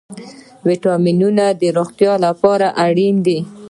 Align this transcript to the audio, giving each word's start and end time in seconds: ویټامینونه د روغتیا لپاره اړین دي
ویټامینونه 0.67 1.45
د 1.61 1.63
روغتیا 1.77 2.13
لپاره 2.25 2.67
اړین 2.85 3.15
دي 3.25 3.39